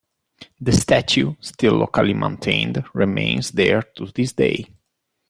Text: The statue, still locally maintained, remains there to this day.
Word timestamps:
The 0.59 0.71
statue, 0.71 1.35
still 1.41 1.73
locally 1.73 2.15
maintained, 2.15 2.83
remains 2.95 3.51
there 3.51 3.83
to 3.83 4.07
this 4.07 4.33
day. 4.33 4.65